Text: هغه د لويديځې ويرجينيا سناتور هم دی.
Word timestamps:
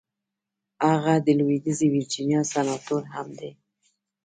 هغه 0.91 1.13
د 1.25 1.27
لويديځې 1.39 1.85
ويرجينيا 1.91 2.41
سناتور 2.53 3.03
هم 3.13 3.27
دی. 3.39 3.51